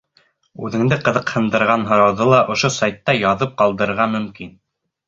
Үҙеңде 0.67 0.97
ҡыҙыҡһындырған 1.09 1.85
һорауҙы 1.91 2.27
ла 2.35 2.43
ошо 2.55 2.73
сайтта 2.81 3.17
яҙып 3.21 3.57
ҡалдырырға 3.63 4.11
мөмкин. 4.19 4.57